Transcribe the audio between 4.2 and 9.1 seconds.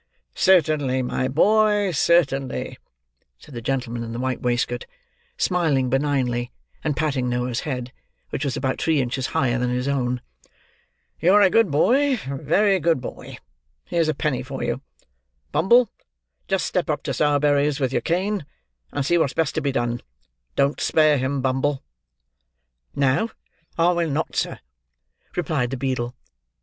waistcoat: smiling benignly, and patting Noah's head, which was about three